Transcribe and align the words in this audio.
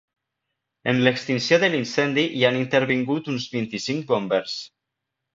En 0.91 1.01
l’extinció 1.07 1.59
de 1.63 1.67
l’incendi 1.73 2.23
hi 2.39 2.45
han 2.49 2.57
intervingut 2.61 3.29
uns 3.33 3.45
vint-i-cinc 3.57 4.07
bombers. 4.13 4.57